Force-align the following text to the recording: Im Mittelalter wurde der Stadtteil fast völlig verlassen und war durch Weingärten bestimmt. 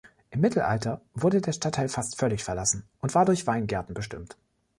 Im 0.31 0.41
Mittelalter 0.41 0.99
wurde 1.13 1.41
der 1.41 1.51
Stadtteil 1.53 1.87
fast 1.87 2.17
völlig 2.17 2.43
verlassen 2.43 2.87
und 3.01 3.13
war 3.13 3.23
durch 3.23 3.45
Weingärten 3.45 3.93
bestimmt. 3.93 4.35